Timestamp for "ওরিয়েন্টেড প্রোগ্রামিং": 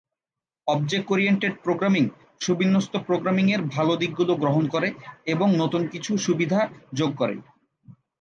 1.11-2.03